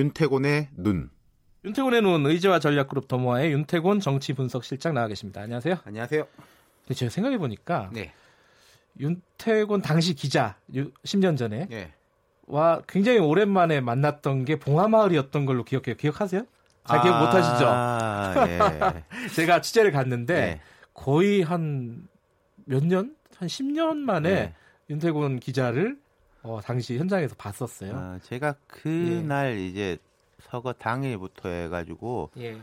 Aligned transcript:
윤태곤의 0.00 0.68
눈. 0.78 1.10
윤태곤의 1.62 2.00
눈 2.00 2.24
의제와 2.24 2.58
전략그룹 2.58 3.06
더모아의 3.06 3.52
윤태곤 3.52 4.00
정치 4.00 4.32
분석 4.32 4.64
실장 4.64 4.94
나와 4.94 5.06
계십니다. 5.08 5.42
안녕하세요. 5.42 5.76
안녕하세요. 5.84 6.26
근데 6.86 6.94
제가 6.94 7.10
생각해 7.10 7.36
보니까 7.36 7.90
네. 7.92 8.14
윤태곤 8.98 9.82
당시 9.82 10.14
기자 10.14 10.56
10년 10.72 11.36
전에 11.36 11.66
네. 11.68 11.92
와 12.46 12.80
굉장히 12.88 13.18
오랜만에 13.18 13.82
만났던 13.82 14.46
게 14.46 14.56
봉하마을이었던 14.58 15.44
걸로 15.44 15.64
기억해요. 15.64 15.96
기억하세요? 15.96 16.46
잘 16.86 16.98
아, 16.98 17.02
기억 17.02 17.18
못 17.18 17.26
하시죠? 17.26 18.50
예. 18.50 19.28
제가 19.36 19.60
취재를 19.60 19.92
갔는데 19.92 20.34
네. 20.40 20.60
거의 20.94 21.42
한 21.42 22.08
몇 22.64 22.84
년? 22.86 23.14
한 23.36 23.48
10년 23.48 23.96
만에 23.96 24.30
네. 24.30 24.54
윤태곤 24.88 25.40
기자를 25.40 25.98
어, 26.42 26.60
당시 26.62 26.98
현장에서 26.98 27.34
봤었어요. 27.36 27.92
아, 27.94 28.18
제가 28.22 28.54
그날 28.66 29.58
이제 29.58 29.98
서거 30.40 30.72
당일부터 30.74 31.48
해가지고 31.48 32.30
예. 32.38 32.60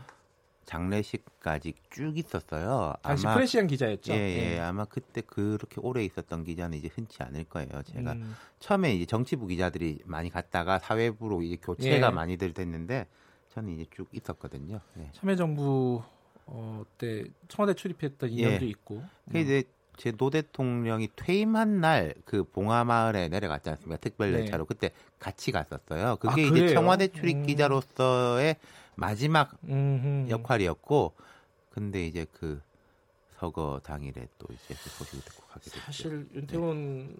장례식까지 0.64 1.74
쭉 1.88 2.18
있었어요. 2.18 2.94
당시 3.00 3.24
프레시안 3.26 3.66
기자였죠. 3.66 4.12
예, 4.12 4.56
예, 4.56 4.60
아마 4.60 4.84
그때 4.84 5.22
그렇게 5.22 5.80
오래 5.80 6.04
있었던 6.04 6.44
기자는 6.44 6.76
이제 6.76 6.90
흔치 6.92 7.22
않을 7.22 7.44
거예요. 7.44 7.82
제가 7.84 8.12
음, 8.12 8.34
처음에 8.58 8.94
이제 8.94 9.06
정치부 9.06 9.46
기자들이 9.46 10.00
많이 10.04 10.28
갔다가 10.28 10.78
사회부로 10.78 11.42
이제 11.42 11.56
교체가 11.56 12.08
예. 12.08 12.10
많이들 12.10 12.52
됐는데 12.52 13.06
저는 13.54 13.70
이제 13.70 13.86
쭉 13.90 14.08
있었거든요. 14.12 14.80
예. 14.98 15.08
참여정부 15.14 16.02
어, 16.46 16.84
때 16.98 17.24
청와대 17.48 17.74
출입했던 17.74 18.28
인연도 18.28 18.64
예. 18.66 18.68
있고. 18.68 19.02
그 19.30 19.38
이제 19.38 19.62
제 19.98 20.12
노 20.12 20.30
대통령이 20.30 21.08
퇴임한 21.16 21.80
날 21.80 22.14
그 22.24 22.44
봉하마을에 22.44 23.28
내려갔지 23.28 23.68
않습니까? 23.70 24.00
특별 24.00 24.32
네. 24.32 24.40
열차로 24.40 24.64
그때 24.64 24.90
같이 25.18 25.50
갔었어요. 25.52 26.16
그게 26.16 26.42
아, 26.42 26.46
이제? 26.46 26.68
청와대 26.74 27.08
출입 27.08 27.36
음. 27.38 27.46
기자로서의 27.46 28.56
마지막 28.94 29.56
음흠. 29.68 30.30
역할이었고, 30.30 31.14
근데 31.70 32.06
이제 32.06 32.26
그 32.32 32.60
서거 33.38 33.80
당일에 33.84 34.26
또 34.38 34.46
이제 34.52 34.74
그 34.82 34.90
소식을 34.90 35.20
듣고 35.24 35.42
가게 35.46 35.64
됐죠. 35.70 35.80
사실 35.80 36.28
윤태곤 36.34 37.16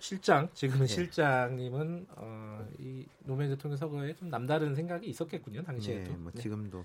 실장 0.00 0.48
지금은 0.52 0.86
네. 0.86 0.92
실장님은 0.94 2.06
어, 2.16 2.66
이 2.78 3.06
노무현 3.20 3.50
대통령 3.50 3.76
서거에 3.78 4.14
좀 4.14 4.28
남다른 4.28 4.74
생각이 4.74 5.06
있었겠군요 5.08 5.62
당시에도. 5.62 6.10
네, 6.10 6.16
뭐 6.18 6.32
네. 6.34 6.42
지금도 6.42 6.84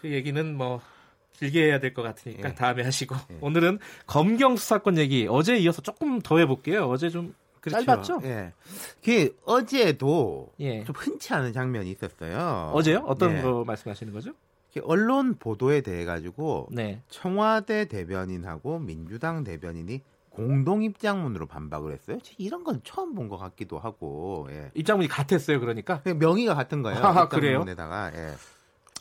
그 0.00 0.10
얘기는 0.10 0.54
뭐 0.56 0.80
길게 1.38 1.64
해야 1.66 1.78
될 1.80 1.94
것 1.94 2.02
같으니까 2.02 2.48
예. 2.50 2.54
다음에 2.54 2.82
하시고 2.82 3.14
예. 3.30 3.38
오늘은 3.40 3.78
검경 4.06 4.56
수사권 4.56 4.98
얘기 4.98 5.26
어제 5.28 5.56
이어서 5.58 5.80
조금 5.82 6.20
더 6.20 6.38
해볼게요. 6.38 6.88
어제 6.88 7.10
좀 7.10 7.34
그렇죠. 7.60 7.84
짧았죠? 7.84 8.20
예. 8.24 8.52
그 9.04 9.36
어제도 9.44 10.52
예. 10.60 10.84
좀 10.84 10.94
흔치 10.96 11.32
않은 11.34 11.52
장면이 11.52 11.90
있었어요. 11.90 12.70
어제요? 12.74 13.04
어떤 13.06 13.36
예. 13.38 13.42
거 13.42 13.64
말씀하시는 13.64 14.12
거죠? 14.12 14.32
그 14.72 14.80
언론 14.84 15.36
보도에 15.38 15.80
대해 15.80 16.04
가지고 16.04 16.68
네. 16.70 17.00
청와대 17.08 17.86
대변인하고 17.86 18.78
민주당 18.78 19.42
대변인이 19.44 20.02
공동 20.30 20.84
입장문으로 20.84 21.46
반박을 21.46 21.92
했어요. 21.92 22.18
이런 22.36 22.62
건 22.62 22.80
처음 22.84 23.14
본 23.16 23.28
것 23.28 23.38
같기도 23.38 23.78
하고, 23.80 24.46
예. 24.52 24.70
입장문이 24.74 25.08
같았어요. 25.08 25.58
그러니까 25.58 26.00
그냥 26.02 26.18
명의가 26.20 26.54
같은 26.54 26.82
거예요. 26.82 27.00
아, 27.02 27.28
그래요? 27.28 27.54
입장문에다가 27.62 28.12
예. 28.14 28.34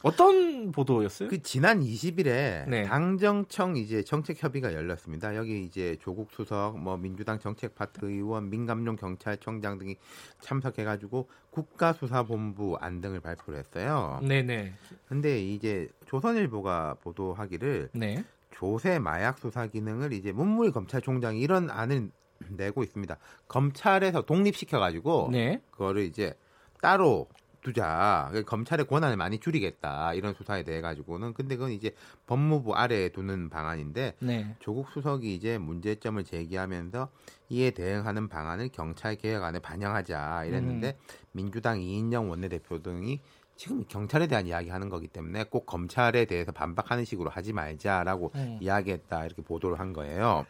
어떤 0.03 0.71
보도였어요? 0.71 1.29
그 1.29 1.41
지난 1.41 1.81
20일에 1.81 2.67
네. 2.67 2.83
당정청 2.83 3.77
이제 3.77 4.03
정책 4.03 4.41
협의가 4.41 4.73
열렸습니다. 4.73 5.35
여기 5.35 5.63
이제 5.63 5.97
조국 5.99 6.31
수석, 6.31 6.77
뭐 6.79 6.97
민주당 6.97 7.39
정책 7.39 7.75
파트 7.75 8.05
의원, 8.05 8.49
민감용 8.49 8.95
경찰청장 8.95 9.77
등이 9.77 9.95
참석해가지고 10.41 11.27
국가수사본부 11.49 12.77
안 12.79 13.01
등을 13.01 13.19
발표를 13.19 13.59
했어요. 13.59 14.19
네네. 14.21 14.73
근데 15.07 15.41
이제 15.41 15.87
조선일보가 16.05 16.97
보도하기를 17.01 17.89
네. 17.93 18.23
조세 18.51 18.99
마약 18.99 19.39
수사 19.39 19.67
기능을 19.67 20.13
이제 20.13 20.31
문무일 20.31 20.71
검찰총장이 20.71 21.39
이런 21.39 21.69
안을 21.69 22.09
내고 22.49 22.83
있습니다. 22.83 23.17
검찰에서 23.47 24.21
독립시켜가지고 24.21 25.29
네. 25.31 25.61
그거를 25.71 26.03
이제 26.03 26.33
따로 26.81 27.27
두자. 27.67 28.27
그러니까 28.29 28.49
검찰의 28.49 28.87
권한을 28.87 29.17
많이 29.17 29.39
줄이겠다. 29.39 30.13
이런 30.13 30.33
수사에 30.33 30.63
대해 30.63 30.79
가지고는. 30.79 31.33
근데 31.33 31.57
그건 31.57 31.71
이제 31.71 31.93
법무부 32.25 32.73
아래에 32.73 33.09
두는 33.09 33.49
방안인데 33.49 34.15
네. 34.19 34.55
조국 34.59 34.89
수석이 34.91 35.35
이제 35.35 35.57
문제점을 35.57 36.23
제기하면서 36.23 37.09
이에 37.49 37.71
대응하는 37.71 38.29
방안을 38.29 38.69
경찰 38.69 39.15
개혁안에 39.17 39.59
반영하자 39.59 40.45
이랬는데 40.45 40.97
음. 40.97 41.15
민주당 41.33 41.81
이인영 41.81 42.29
원내대표 42.29 42.81
등이 42.81 43.19
지금 43.57 43.83
경찰에 43.87 44.27
대한 44.27 44.47
이야기하는 44.47 44.87
거기 44.87 45.07
때문에 45.07 45.43
꼭 45.45 45.65
검찰에 45.65 46.25
대해서 46.25 46.53
반박하는 46.53 47.03
식으로 47.03 47.29
하지 47.29 47.51
말자라고 47.51 48.31
음. 48.35 48.59
이야기했다 48.61 49.25
이렇게 49.25 49.41
보도를 49.41 49.79
한 49.79 49.91
거예요. 49.91 50.45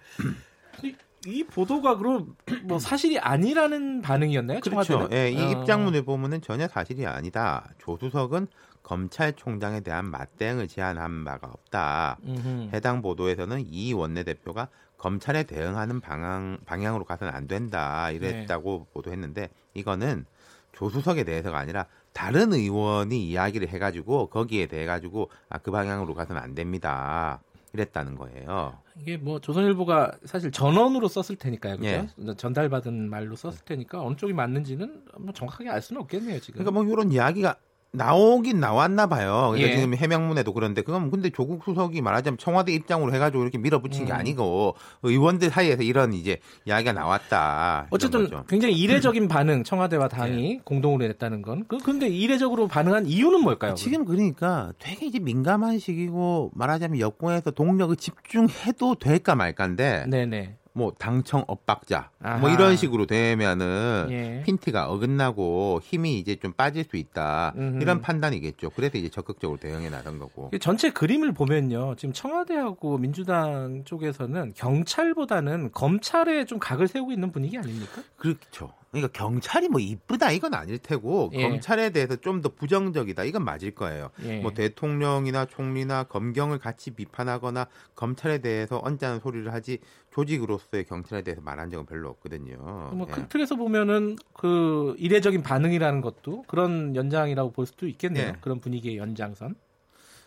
이, 1.27 1.39
이 1.39 1.43
보도가 1.43 1.97
그럼 1.97 2.35
뭐 2.63 2.79
사실이 2.79 3.19
아니라는 3.19 4.01
반응이었나요? 4.01 4.61
그렇죠. 4.61 5.07
예, 5.11 5.29
이 5.29 5.37
어. 5.37 5.49
입장문을 5.51 6.03
보면은 6.03 6.41
전혀 6.41 6.67
사실이 6.67 7.05
아니다. 7.05 7.69
조수석은 7.79 8.47
검찰총장에 8.83 9.81
대한 9.81 10.09
맞대응을 10.09 10.69
제안한 10.69 11.25
바가 11.25 11.47
없다. 11.47 12.17
음흠. 12.25 12.69
해당 12.73 13.01
보도에서는 13.01 13.65
이 13.67 13.93
원내대표가 13.93 14.69
검찰에 14.97 15.43
대응하는 15.43 15.99
방향, 15.99 16.57
방향으로 16.65 17.03
가서는 17.03 17.33
안 17.33 17.47
된다 17.47 18.09
이랬다고 18.09 18.85
네. 18.87 18.93
보도했는데 18.93 19.49
이거는 19.73 20.25
조수석에 20.71 21.23
대해서가 21.23 21.57
아니라 21.57 21.85
다른 22.13 22.53
의원이 22.53 23.27
이야기를 23.27 23.67
해가지고 23.67 24.27
거기에 24.27 24.65
대해 24.67 24.85
가지고 24.85 25.29
아, 25.49 25.57
그 25.59 25.69
방향으로 25.69 26.15
가서는 26.15 26.41
안 26.41 26.55
됩니다 26.55 27.41
이랬다는 27.73 28.15
거예요. 28.15 28.77
이게 28.99 29.17
뭐 29.17 29.39
조선일보가 29.39 30.19
사실 30.25 30.51
전원으로 30.51 31.07
썼을 31.07 31.37
테니까요. 31.37 31.77
예. 31.83 32.07
그죠? 32.15 32.33
전달받은 32.35 33.09
말로 33.09 33.35
썼을 33.35 33.57
테니까 33.65 34.01
어느 34.01 34.15
쪽이 34.15 34.33
맞는지는 34.33 35.03
뭐 35.19 35.33
정확하게 35.33 35.69
알 35.69 35.81
수는 35.81 36.01
없겠네요, 36.01 36.39
지금. 36.39 36.59
그러니까 36.59 36.71
뭐 36.71 36.91
이런 36.91 37.11
이야기가 37.11 37.57
나오긴 37.97 38.59
나왔나 38.59 39.07
봐요. 39.07 39.49
그러니까 39.51 39.71
예. 39.71 39.75
지금 39.75 39.95
해명문에도 39.95 40.53
그런데 40.53 40.81
그건 40.81 41.09
근데 41.11 41.29
조국 41.29 41.63
수석이 41.63 42.01
말하자면 42.01 42.37
청와대 42.37 42.71
입장으로 42.71 43.13
해가지고 43.13 43.43
이렇게 43.43 43.57
밀어붙인 43.57 44.05
게 44.05 44.11
음. 44.11 44.17
아니고 44.17 44.75
의원들 45.03 45.49
사이에서 45.49 45.83
이런 45.83 46.13
이제 46.13 46.39
이야기가 46.65 46.93
나왔다. 46.93 47.87
어쨌든. 47.89 48.29
굉장히 48.47 48.75
이례적인 48.75 49.27
반응 49.27 49.63
청와대와 49.63 50.07
당이 50.07 50.61
공동으로 50.63 51.07
냈다는 51.07 51.41
건. 51.41 51.65
그 51.67 51.77
근데 51.77 52.07
이례적으로 52.07 52.67
반응한 52.67 53.07
이유는 53.07 53.41
뭘까요? 53.41 53.73
지금 53.73 54.05
그러니까 54.05 54.71
되게 54.79 55.07
이제 55.07 55.19
민감한 55.19 55.79
시기고 55.79 56.51
말하자면 56.53 56.99
여권에서 56.99 57.51
동력을 57.51 57.95
집중해도 57.95 58.95
될까 58.95 59.35
말까인데 59.35 60.05
네네. 60.07 60.55
뭐 60.77 60.93
당청 60.97 61.43
엇박자 61.47 62.11
아하. 62.21 62.37
뭐 62.37 62.49
이런 62.51 62.75
식으로 62.75 63.07
되면은 63.07 64.07
예. 64.11 64.43
핀트가 64.45 64.89
어긋나고 64.91 65.81
힘이 65.83 66.19
이제 66.19 66.35
좀 66.35 66.53
빠질 66.53 66.83
수 66.83 66.97
있다 66.97 67.53
음흠. 67.57 67.81
이런 67.81 67.99
판단이겠죠. 68.01 68.69
그래서 68.69 68.99
이제 68.99 69.09
적극적으로 69.09 69.59
대응해 69.59 69.89
나선 69.89 70.19
거고. 70.19 70.51
이 70.53 70.59
전체 70.59 70.91
그림을 70.91 71.33
보면요. 71.33 71.95
지금 71.95 72.13
청와대하고 72.13 72.99
민주당 72.99 73.83
쪽에서는 73.85 74.53
경찰보다는 74.55 75.71
검찰에 75.71 76.45
좀 76.45 76.59
각을 76.59 76.87
세우고 76.87 77.11
있는 77.11 77.31
분위기 77.31 77.57
아닙니까? 77.57 78.03
그렇죠. 78.15 78.71
그러니까 78.91 79.11
경찰이 79.11 79.67
뭐 79.69 79.79
이쁘다 79.81 80.31
이건 80.31 80.53
아닐 80.53 80.77
테고 80.77 81.29
예. 81.33 81.43
검찰에 81.43 81.89
대해서 81.89 82.15
좀 82.15 82.41
더 82.41 82.49
부정적이다 82.49 83.23
이건 83.23 83.43
맞을 83.43 83.71
거예요. 83.71 84.11
예. 84.23 84.39
뭐 84.39 84.53
대통령이나 84.53 85.45
총리나 85.45 86.03
검경을 86.03 86.59
같이 86.59 86.91
비판하거나 86.91 87.67
검찰에 87.95 88.37
대해서 88.39 88.79
언짢은 88.83 89.19
소리를 89.21 89.51
하지 89.51 89.79
조직으로서의 90.11 90.85
경찰에 90.85 91.23
대해서 91.23 91.41
말한 91.41 91.71
적은 91.71 91.85
별로 91.87 92.09
없거든요. 92.09 92.57
뭐 92.93 93.07
예. 93.09 93.11
큰 93.11 93.27
틀에서 93.27 93.55
보면은 93.55 94.17
그 94.33 94.95
이례적인 94.99 95.41
반응이라는 95.41 96.01
것도 96.01 96.43
그런 96.47 96.95
연장이라고 96.95 97.51
볼 97.51 97.65
수도 97.65 97.87
있겠네요. 97.87 98.27
예. 98.27 98.35
그런 98.39 98.59
분위기의 98.59 98.97
연장선. 98.97 99.55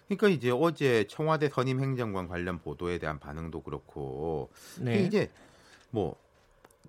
그러니까 0.07 0.29
이제 0.29 0.51
어제 0.51 1.05
청와대 1.09 1.49
선임 1.49 1.81
행정관 1.81 2.27
관련 2.27 2.59
보도에 2.59 2.99
대한 2.99 3.21
반응도 3.21 3.63
그렇고 3.63 4.51
네. 4.81 5.03
이제 5.05 5.31
뭐 5.91 6.17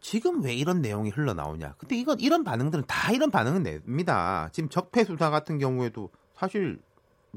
지금 0.02 0.44
왜 0.44 0.54
이런 0.54 0.82
내용이 0.82 1.10
흘러나오냐. 1.12 1.76
근데 1.78 1.96
이건 1.96 2.20
이런 2.20 2.44
반응들은 2.44 2.86
다 2.88 3.12
이런 3.12 3.32
반응은 3.32 3.64
냅니다. 3.64 4.50
지금 4.52 4.68
적폐 4.70 5.04
수사 5.04 5.30
같은 5.30 5.60
경우에도 5.60 6.10
사실 6.36 6.82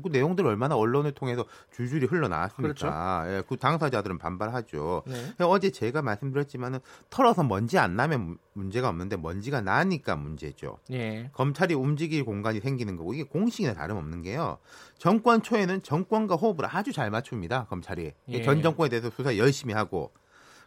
그 0.02 0.08
내용들 0.08 0.44
얼마나 0.44 0.74
언론을 0.74 1.12
통해서 1.12 1.44
줄줄이 1.72 2.06
흘러나왔습니까? 2.06 3.24
예, 3.28 3.42
그 3.48 3.56
당사자들은 3.56 4.18
반발하죠. 4.18 5.04
네. 5.06 5.44
어제 5.44 5.70
제가 5.70 6.02
말씀드렸지만은 6.02 6.80
털어서 7.10 7.44
먼지 7.44 7.78
안 7.78 7.94
나면 7.94 8.20
문- 8.20 8.38
문제가 8.54 8.88
없는데 8.88 9.16
먼지가 9.18 9.60
나니까 9.60 10.16
문제죠. 10.16 10.78
예. 10.90 11.30
검찰이 11.32 11.74
움직일 11.74 12.24
공간이 12.24 12.58
생기는 12.58 12.96
거고 12.96 13.14
이게 13.14 13.22
공식이나 13.22 13.74
다름없는 13.74 14.22
게요. 14.22 14.58
정권 14.98 15.42
초에는 15.42 15.82
정권과 15.84 16.34
호흡을 16.36 16.64
아주 16.68 16.92
잘 16.92 17.10
맞춥니다. 17.12 17.66
검찰이 17.66 18.12
예. 18.30 18.42
전 18.42 18.62
정권에 18.62 18.88
대해서 18.88 19.10
수사 19.10 19.36
열심히 19.36 19.74
하고. 19.74 20.10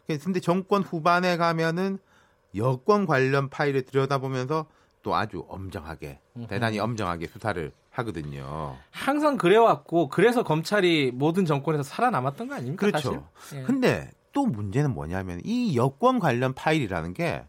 근데 0.08 0.40
정권 0.40 0.84
후반에 0.84 1.36
가면은 1.36 2.00
여권 2.56 3.06
관련 3.06 3.50
파일을 3.50 3.84
들여다보면서 3.84 4.66
또 5.04 5.16
아주 5.16 5.46
엄정하게 5.50 6.20
대단히 6.48 6.80
엄정하게 6.80 7.28
수사를 7.28 7.72
하거든요. 7.92 8.78
항상 8.92 9.38
그래왔고 9.38 10.10
그래서 10.10 10.44
검찰이 10.44 11.12
모든 11.14 11.46
정권에서 11.46 11.84
살아남았던 11.84 12.48
거 12.48 12.56
아닙니까? 12.56 12.86
그렇죠. 12.86 13.28
사실? 13.36 13.60
예. 13.60 13.64
근데 13.64 14.12
또 14.32 14.46
문제는 14.46 14.94
뭐냐면 14.94 15.42
이 15.44 15.76
여권 15.76 16.20
관련 16.20 16.54
파일이라는 16.54 17.14
게 17.14 17.44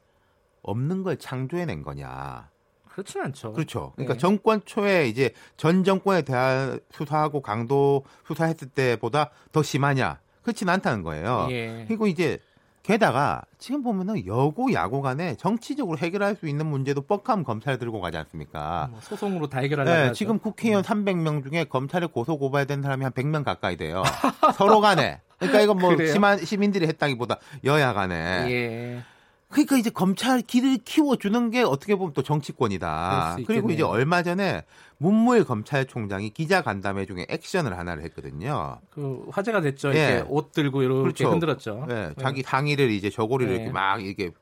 없는 0.62 1.02
걸 1.02 1.16
창조해낸 1.16 1.82
거냐. 1.82 2.50
그렇진 2.88 3.20
않죠. 3.22 3.52
그렇죠. 3.52 3.92
그러니까 3.94 4.14
네. 4.14 4.18
정권 4.18 4.60
초에 4.64 5.06
이제 5.06 5.32
전 5.56 5.84
정권에 5.84 6.22
대한 6.22 6.80
수사하고 6.90 7.42
강도 7.42 8.04
수사했을 8.26 8.68
때보다 8.68 9.30
더 9.52 9.62
심하냐? 9.62 10.20
그렇진 10.42 10.68
않다는 10.68 11.02
거예요. 11.02 11.46
예. 11.50 11.84
그리고 11.86 12.06
이제 12.06 12.38
게다가 12.88 13.42
지금 13.58 13.82
보면은 13.82 14.26
여고 14.26 14.72
야고 14.72 15.02
간에 15.02 15.36
정치적으로 15.36 15.98
해결할 15.98 16.36
수 16.36 16.48
있는 16.48 16.64
문제도 16.64 17.02
뻑하면 17.02 17.44
검찰 17.44 17.78
들고 17.78 18.00
가지 18.00 18.16
않습니까? 18.16 18.88
뭐 18.90 18.98
소송으로 19.02 19.50
다 19.50 19.60
해결하려고 19.60 19.94
네, 19.94 20.02
하죠. 20.04 20.14
지금 20.14 20.38
국회의원 20.38 20.82
300명 20.82 21.46
중에 21.46 21.64
검찰에 21.64 22.06
고소 22.06 22.38
고발된 22.38 22.80
사람이 22.80 23.04
한 23.04 23.12
100명 23.12 23.44
가까이 23.44 23.76
돼요. 23.76 24.02
서로 24.56 24.80
간에. 24.80 25.20
그러니까 25.36 25.60
이건 25.60 25.78
뭐 25.78 25.94
그래요? 25.94 26.10
시만, 26.10 26.42
시민들이 26.42 26.86
했다기보다 26.86 27.36
여야 27.64 27.92
간에. 27.92 28.16
예. 28.50 29.02
그러니까 29.50 29.78
이제 29.78 29.88
검찰 29.88 30.42
길을 30.42 30.78
키워주는 30.84 31.50
게 31.50 31.62
어떻게 31.62 31.94
보면 31.94 32.12
또 32.12 32.22
정치권이다. 32.22 33.38
그리고. 33.46 33.70
이제 33.70 33.82
얼마 33.82 34.22
전에 34.22 34.64
문무일 34.98 35.44
검찰총장이 35.44 36.30
기자 36.30 36.62
간담회 36.62 37.06
중에 37.06 37.26
액션을 37.28 37.78
하나를 37.78 38.02
했거든요. 38.04 38.80
그 38.90 39.26
화제가 39.30 39.60
됐죠. 39.62 39.94
예. 39.94 40.08
이렇게 40.08 40.26
옷 40.28 40.52
들고 40.52 40.82
이렇게 40.82 41.00
그렇죠. 41.00 41.30
흔들었죠. 41.30 41.86
네, 41.88 42.12
자기 42.20 42.42
상의를 42.42 42.90
이제 42.90 43.08
저고리를 43.08 43.52
네. 43.52 43.60
이렇게 43.60 43.72
막 43.72 44.04
이렇게 44.04 44.32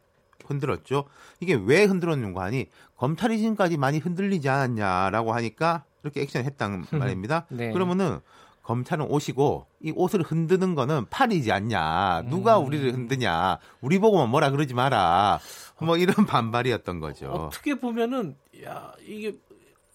흔들었죠. 0.44 1.04
이게 1.40 1.54
왜 1.54 1.84
흔들었는가 1.84 2.42
하니 2.42 2.66
검찰이 2.96 3.38
지금까지 3.38 3.76
많이 3.76 3.98
흔들리지 3.98 4.48
않았냐라고 4.48 5.32
하니까 5.34 5.84
이렇게 6.02 6.22
액션을 6.22 6.46
했단 6.46 6.86
말입니다. 6.92 7.46
네. 7.50 7.72
그러면은 7.72 8.18
검찰은 8.66 9.06
오시고 9.06 9.66
이 9.80 9.92
옷을 9.94 10.22
흔드는 10.22 10.74
거는 10.74 11.06
팔이지 11.08 11.52
않냐. 11.52 12.24
누가 12.28 12.58
음. 12.58 12.66
우리를 12.66 12.92
흔드냐. 12.92 13.58
우리 13.80 14.00
보고만 14.00 14.28
뭐라 14.28 14.50
그러지 14.50 14.74
마라. 14.74 15.38
뭐 15.80 15.96
이런 15.96 16.14
반발이었던 16.26 16.98
거죠. 16.98 17.30
어떻게 17.30 17.76
보면은 17.76 18.36
야 18.64 18.92
이게 19.06 19.36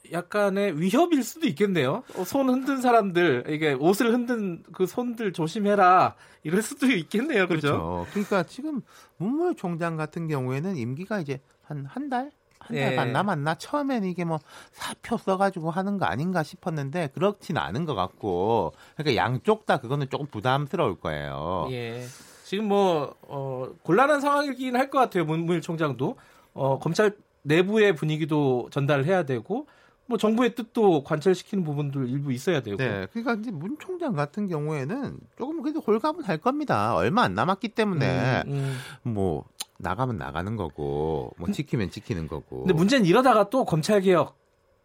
약간의 0.09 0.79
위협일 0.79 1.21
수도 1.23 1.47
있겠네요. 1.47 2.03
어, 2.15 2.23
손 2.23 2.49
흔든 2.49 2.79
사람들 2.81 3.45
이게 3.49 3.73
옷을 3.73 4.13
흔든 4.13 4.63
그 4.71 4.85
손들 4.85 5.33
조심해라 5.33 6.15
이럴 6.43 6.61
수도 6.61 6.85
있겠네요. 6.87 7.47
그죠? 7.47 7.67
그렇죠. 7.67 8.07
그러니까 8.11 8.43
지금 8.43 8.81
문무일 9.17 9.55
총장 9.55 9.97
같은 9.97 10.29
경우에는 10.29 10.77
임기가 10.77 11.19
이제 11.19 11.41
한 11.63 11.85
한 11.89 12.09
달? 12.09 12.31
한달 12.61 12.91
예. 12.91 12.95
반 12.95 13.11
남았나? 13.11 13.55
처음에는 13.55 14.07
이게 14.07 14.23
뭐 14.23 14.39
사표 14.71 15.17
써가지고 15.17 15.71
하는 15.71 15.97
거 15.97 16.05
아닌가 16.05 16.43
싶었는데 16.43 17.09
그렇지는 17.13 17.61
않은 17.61 17.85
것 17.85 17.95
같고 17.95 18.73
그러니까 18.95 19.21
양쪽 19.21 19.65
다 19.65 19.77
그거는 19.77 20.09
조금 20.09 20.27
부담스러울 20.27 20.99
거예요. 20.99 21.67
예. 21.71 22.03
지금 22.43 22.67
뭐 22.67 23.15
어, 23.23 23.67
곤란한 23.83 24.21
상황이긴 24.21 24.75
할 24.75 24.89
것 24.89 24.99
같아요. 24.99 25.25
문무일 25.25 25.61
총장도 25.61 26.15
어, 26.53 26.79
검찰 26.79 27.15
내부의 27.43 27.95
분위기도 27.95 28.67
전달을 28.71 29.05
해야 29.05 29.23
되고 29.23 29.67
뭐 30.11 30.17
정부의 30.17 30.55
뜻도 30.55 31.05
관철시키는 31.05 31.63
부분도 31.63 32.03
일부 32.03 32.33
있어야 32.33 32.59
되고. 32.59 32.75
네, 32.75 33.07
그러니까 33.13 33.35
이제 33.35 33.49
문 33.49 33.77
총장 33.79 34.13
같은 34.13 34.49
경우에는 34.49 35.17
조금 35.37 35.61
그래도 35.61 35.79
홀가분 35.79 36.25
할 36.25 36.37
겁니다. 36.37 36.93
얼마 36.95 37.21
안 37.23 37.33
남았기 37.33 37.69
때문에 37.69 38.43
음, 38.45 38.77
음. 39.05 39.13
뭐 39.13 39.45
나가면 39.77 40.17
나가는 40.17 40.53
거고 40.57 41.31
뭐 41.37 41.49
지키면 41.49 41.91
지키는 41.91 42.27
거고. 42.27 42.63
근데 42.63 42.73
문제는 42.73 43.05
이러다가 43.05 43.49
또 43.49 43.63
검찰 43.63 44.01
개혁, 44.01 44.37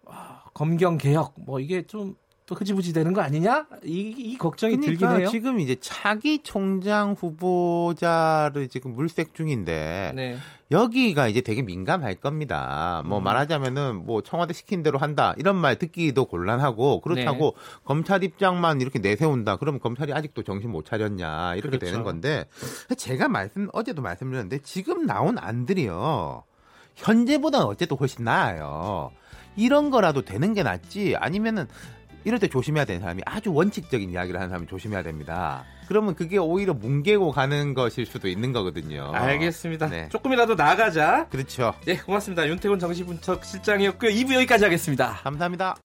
아, 0.07 0.45
검경 0.55 0.97
개혁 0.97 1.35
뭐 1.45 1.59
이게 1.59 1.85
좀 1.89 2.15
또 2.47 2.55
흐지부지 2.55 2.93
되는 2.93 3.13
거 3.13 3.23
아니냐? 3.23 3.67
이, 3.85 4.15
이 4.17 4.39
걱정이 4.39 4.77
들긴 4.77 4.99
그러니까 4.99 5.19
해요. 5.19 5.29
지금 5.31 5.59
이제 5.59 5.77
차기 5.81 6.45
총장 6.45 7.13
후보자를 7.19 8.69
지금 8.69 8.95
물색 8.95 9.35
중인데 9.35 10.13
네. 10.15 10.37
여기가 10.71 11.27
이제 11.27 11.41
되게 11.41 11.63
민감할 11.63 12.15
겁니다. 12.15 13.03
뭐 13.05 13.19
음. 13.19 13.25
말하자면은 13.25 14.07
뭐 14.07 14.23
청와대 14.23 14.53
시킨 14.53 14.85
대로 14.85 14.97
한다 14.99 15.35
이런 15.39 15.57
말 15.57 15.77
듣기도 15.77 16.25
곤란하고 16.27 17.01
그렇다고 17.01 17.57
네. 17.57 17.81
검찰 17.85 18.23
입장만 18.23 18.81
이렇게 18.81 19.01
내세운다. 19.01 19.57
그러면 19.57 19.81
검찰이 19.81 20.13
아직도 20.13 20.45
정신 20.45 20.71
못 20.71 20.85
차렸냐 20.87 21.57
이렇게 21.57 21.79
그렇죠. 21.79 21.87
되는 21.87 22.05
건데 22.05 22.47
제가 22.97 23.27
말씀 23.27 23.69
어제도 23.73 24.03
말씀드렸는데 24.03 24.59
지금 24.59 25.05
나온 25.05 25.37
안들이요 25.37 26.45
현재보다는 26.95 27.67
어쨌든 27.67 27.97
훨씬 27.97 28.25
나아요. 28.25 29.11
이런 29.57 29.91
거라도 29.91 30.23
되는 30.23 30.55
게 30.55 30.63
낫지 30.63 31.17
아니면은 31.17 31.67
이럴 32.27 32.41
때 32.41 32.49
조심해야 32.49 32.85
되는 32.85 33.01
사람이 33.01 33.23
아주 33.25 33.55
원칙적인 33.55 34.11
이야기를 34.11 34.41
하는 34.41 34.51
사람이 34.51 34.67
조심해야 34.67 35.05
됩니다. 35.05 35.65
그러면 35.87 36.17
그게 36.17 36.39
오히려 36.39 36.75
뭉개고 36.75 37.31
가는 37.31 37.73
것일 37.73 38.05
수도 38.05 38.27
있는 38.27 38.53
거거든요. 38.53 39.13
알겠습니다. 39.15 39.89
네. 39.89 40.09
조금이라도 40.09 40.57
나가자. 40.57 41.29
그렇죠. 41.31 41.73
네, 41.85 41.99
고맙습니다. 41.99 42.49
윤태곤 42.49 42.81
정치분석 42.81 43.45
실장이었고요. 43.45 44.11
2부 44.11 44.35
여기까지 44.35 44.65
하겠습니다. 44.65 45.21
감사합니다. 45.23 45.77